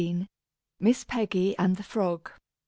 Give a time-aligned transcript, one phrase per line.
[0.79, 2.31] MISS PEGGY AND THE FROG.